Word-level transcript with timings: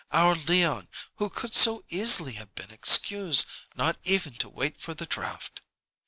Our 0.09 0.33
Leon, 0.33 0.87
who 1.17 1.29
could 1.29 1.53
so 1.53 1.83
easily 1.89 2.33
have 2.33 2.55
been 2.55 2.71
excused, 2.71 3.45
not 3.75 3.99
even 4.03 4.33
to 4.33 4.49
wait 4.49 4.81
for 4.81 4.95
the 4.95 5.05
draft." 5.05 5.61